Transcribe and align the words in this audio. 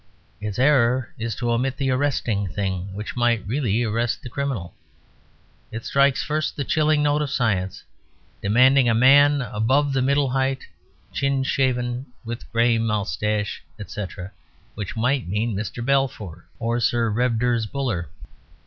Its 0.39 0.57
error 0.57 1.13
is 1.19 1.35
to 1.35 1.51
omit 1.51 1.77
the 1.77 1.91
arresting 1.91 2.47
thing 2.47 2.91
which 2.95 3.15
might 3.15 3.45
really 3.45 3.83
arrest 3.83 4.23
the 4.23 4.29
criminal. 4.31 4.73
It 5.71 5.85
strikes 5.85 6.23
first 6.23 6.55
the 6.55 6.63
chilling 6.63 7.03
note 7.03 7.21
of 7.21 7.29
science, 7.29 7.83
demanding 8.41 8.89
a 8.89 8.95
man 8.95 9.43
"above 9.43 9.93
the 9.93 10.01
middle 10.01 10.31
height, 10.31 10.65
chin 11.13 11.43
shaven, 11.43 12.07
with 12.25 12.51
gray 12.51 12.79
moustache," 12.79 13.61
etc., 13.77 14.31
which 14.73 14.95
might 14.97 15.27
mean 15.29 15.55
Mr. 15.55 15.85
Balfour 15.85 16.47
or 16.57 16.79
Sir 16.79 17.11
Redvers 17.11 17.67
Buller. 17.67 18.09